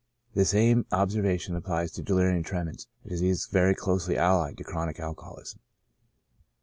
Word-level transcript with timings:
The 0.33 0.45
same 0.45 0.87
observation 0.91 1.55
applies 1.55 1.91
to 1.91 2.01
delirium 2.01 2.41
tremens, 2.41 2.87
a 3.05 3.09
disease 3.09 3.45
very 3.51 3.75
closely 3.75 4.17
allied 4.17 4.57
to 4.57 4.63
chronic 4.63 4.99
alcoholism. 4.99 5.59